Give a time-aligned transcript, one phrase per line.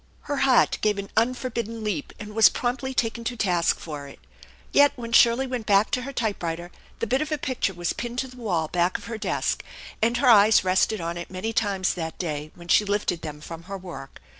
[0.11, 4.17] * Her heart gave an unforbidden leap, and was promptly taken to task for it.
[4.71, 8.17] Yet when Shirley went back to her typewriter the bit of a picture was pinned
[8.17, 9.63] to the wall back of her desk,
[10.01, 13.65] and her eyes rested on it many times that day when she lifted them from
[13.69, 14.19] her work.